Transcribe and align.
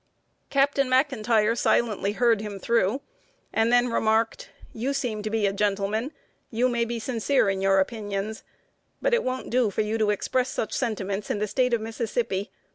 Captain 0.49 0.87
McIntire 0.87 1.55
silently 1.55 2.13
heard 2.13 2.41
him 2.41 2.57
through, 2.57 3.01
and 3.53 3.71
then 3.71 3.91
remarked: 3.91 4.49
"You 4.73 4.93
seem 4.95 5.21
to 5.21 5.29
be 5.29 5.45
a 5.45 5.53
gentleman; 5.53 6.11
you 6.49 6.67
may 6.69 6.85
be 6.85 6.97
sincere 6.97 7.51
in 7.51 7.61
your 7.61 7.79
opinions; 7.79 8.43
but 8.99 9.13
it 9.13 9.23
won't 9.23 9.51
do 9.51 9.69
for 9.69 9.81
you 9.81 9.99
to 9.99 10.09
express 10.09 10.49
such 10.49 10.73
sentiments 10.73 11.29
in 11.29 11.37
the 11.37 11.45
State 11.45 11.75
of 11.75 11.81
Mississippi. 11.81 12.49